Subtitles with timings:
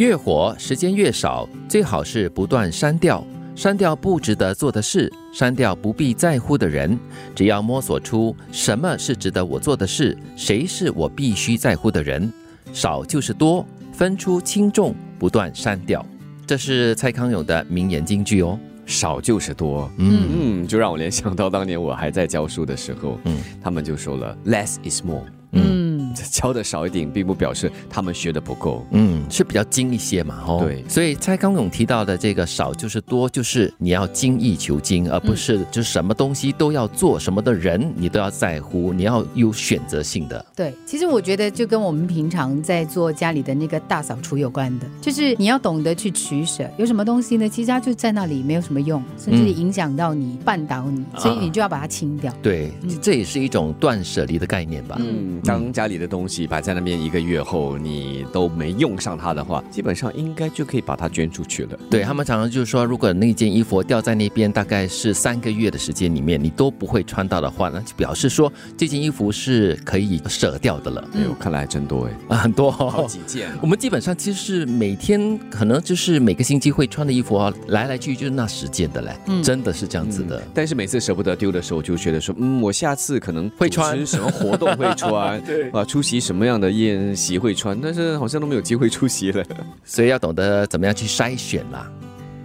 [0.00, 3.22] 越火时间越少，最好是不断删掉，
[3.54, 6.98] 删掉不值得做的事，删掉不必在乎的人。
[7.34, 12.32] 只要摸索出什么是值得我做的事，谁是我必须在乎的人，
[12.72, 16.02] 少就是多，分出轻重，不断删掉。
[16.46, 18.58] 这是蔡康永的名言金句哦。
[18.86, 25.22] 少就是多，嗯嗯， 就让我联想到当年我还在教书的时候，嗯他们就说了 less is more，
[25.52, 25.89] 嗯，
[26.30, 28.86] 教的少一点，并不表示他们学的不够。
[28.90, 40.44] 嗯，是比较精一些嘛，哦，对所以蔡康永提到的这个少就是多，就是你要精益求精，而不是就是什么东西都要做，什么的人你都要在乎，你要有选择性的。
[40.54, 52.32] 对，其实我觉得就跟我们平常在做家里的那个大扫除有关的，就是你要懂得去取舍，有什么东西呢，其实它就在那里没有什么用，甚至影响到你、绊倒你，所以你就要把它清掉。
[52.42, 52.70] 对，
[53.00, 54.96] 这也是一种断舍离的概念吧。
[55.00, 61.78] 嗯，当家里的东西摆在那边一个月后，你都没用上它的话，基本上应该就可以把它捐出去了。
[61.88, 71.08] 对他们常常就是说，如果那件衣服掉在那边，大概是三个月的时间里面，你都不会穿到的话，那就表示说这件衣服是可以舍掉的了。
[71.14, 73.06] 哎呦，看来还真多哎，啊， 很多、好哦。
[73.08, 73.48] 几件。
[73.62, 80.42] 我们基本上其实是每天可能就是每个星期会穿的衣服啊，来来去去就是那十件的嘞，嗯真的是这样子的。
[80.52, 89.44] 但是每次舍不得丢的时候，就觉得说，嗯，我下次可能会穿什么活动会穿， 对啊，出席什么样的宴席会穿，但是好像都没有机会出席了。
[89.84, 91.90] 所以要懂得怎么样去筛选啦。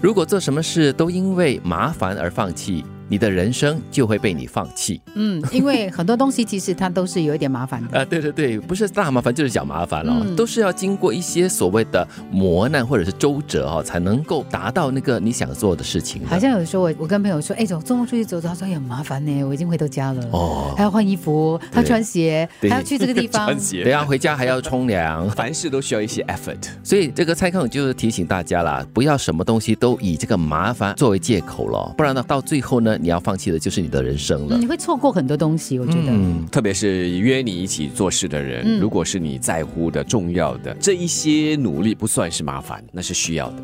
[0.02, 5.02] 如果做什么事都因为麻烦而放弃，你的人生就会被你放弃。
[5.16, 8.00] 嗯，因为很多东西其实它都是有一点麻烦的。
[8.00, 16.28] 啊，对对对，不是大麻烦就是小麻烦了、嗯都是要经过一些所谓的磨难或者是周折哈、才能够达到那个你想做的事情的。
[16.28, 23.60] 好像有时候我我跟朋友说，哎，走周末出去走走，他说也很麻烦呢，我已经回到家了，哦还要换衣服，还要穿鞋，还要去这个地方 穿。
[23.60, 26.68] 鞋等下回家还要冲凉， 凡事都需要一些 effort。
[26.84, 34.62] 所以这个蔡康永就是提醒大家啦，不要什么东西都以这个麻烦作为借口了，不然呢，到最后呢，你要放弃的就是你的人生了嗯，。
[34.62, 36.08] 你会错过很多东西，我觉得。
[36.10, 43.64] 嗯，特别是约你一起做事的人，嗯如果是你在乎的、重要的，这一些努力不算是麻烦，那是需要的。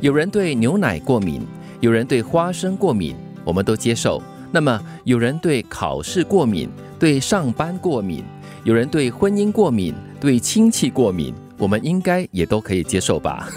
[0.00, 1.42] 有人对牛奶过敏，
[1.80, 3.14] 有人对花生过敏，
[3.44, 4.22] 我们都接受。
[4.52, 8.24] 那么，有人对考试过敏，对上班过敏，
[8.64, 13.48] 有人对婚姻过敏，对亲戚过敏，我们应该也都可以接受吧？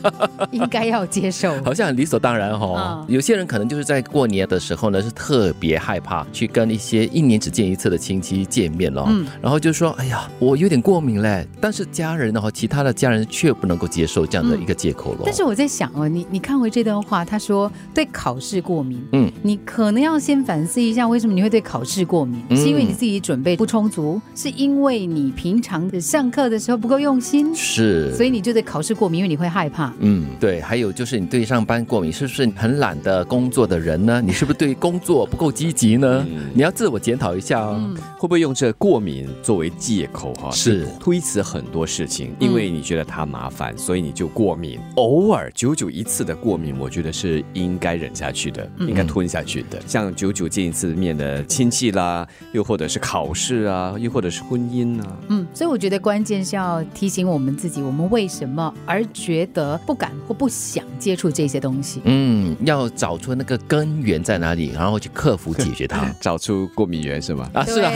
[0.50, 1.54] 应该要接受。
[1.64, 2.74] 好像很理所当然哦。
[2.76, 9.04] 嗯有些人可能就是在过年的时候呢，是特别害怕去跟一些一年只见一次的亲戚见面了。
[9.08, 15.22] 嗯然后就说：“哎呀，我有点过敏嘞。”但是家人呢，哈，其他的家人却不能够接受这样的一个借口咯。
[15.24, 22.42] 但是我在想哦，你你看回这段话，他说对考试过敏，嗯，你可能要先反思一下，为什么你会对考试过敏？
[22.50, 29.92] 嗯是因为你自己准备不充足，是因为你平常的上课的时候不够用心，是，所以你就对考试过敏，因为你会害怕。
[30.00, 34.20] 嗯，对，还有就是你对上班过敏，是不是很懒的工作的人呢？
[34.20, 36.26] 你是不是对工作不够积极呢？
[36.28, 37.76] 嗯你要自我检讨一下哦。
[37.78, 40.50] 嗯会不会用这过敏作为借口哈？
[40.50, 44.80] 是推辞很多事情，因为你觉得它麻烦，所以你就过敏。
[44.96, 49.80] 偶尔久久一次的过敏，我觉得是应该忍下去的，应该吞下去的。
[49.86, 62.00] 像久久见一次面的亲戚啦，又或者是考试啊，又或者是婚姻啊，嗯，所以我觉得关键是要提醒我们自己，我们为什么而觉得不敢或不想接触这些东西。
[62.04, 67.50] 嗯，要找出那个根源在哪里，然后去克服解决它 找出过敏源是吗？
[67.52, 67.92] 啊，是啊。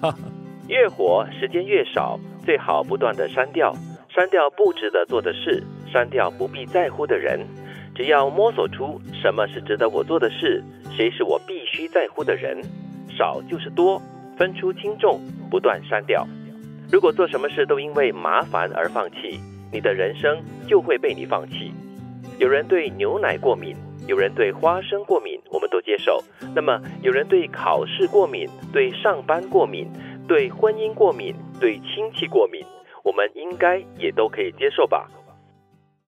[0.00, 0.18] 啊，
[0.68, 3.74] 越活时间越少，最好不断的删掉，
[4.08, 5.62] 删掉不值得做的事，
[5.92, 7.40] 删掉不必在乎的人。
[7.92, 10.62] 只要摸索出什么是值得我做的事，
[10.96, 12.56] 谁是我必须在乎的人，
[13.18, 14.00] 少就是多，
[14.38, 15.20] 分出轻重，
[15.50, 16.26] 不断删掉。
[16.90, 19.38] 如果做什么事都因为麻烦而放弃，
[19.72, 21.72] 你的人生就会被你放弃。
[22.38, 23.76] 有人对牛奶过敏，
[24.06, 26.22] 有人对花生过敏，我们都接受。
[26.54, 29.86] 那么，有人对考试过敏，对上班过敏，
[30.26, 32.64] 对婚姻过敏，对亲戚过敏，
[33.04, 35.06] 我们应该也都可以接受吧？